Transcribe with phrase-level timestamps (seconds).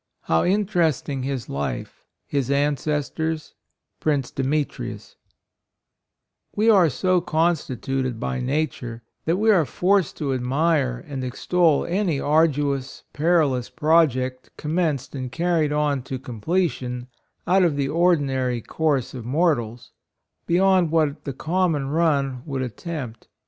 [0.27, 1.87] rrtetmjj te jjfr—
[2.33, 2.59] Wis Inwator^
[3.21, 3.53] [rtttce
[4.01, 4.97] fjemdrii$ 3
[6.65, 11.45] E are so constituted by Ǥ= nature, that we are forced to admire and ex
[11.45, 17.05] tol any arduous, perilous project, commenced and car ried on to completion,
[17.45, 19.91] out of the ordinary course of mortals—
[20.47, 23.27] beyond what the common run would at tempt.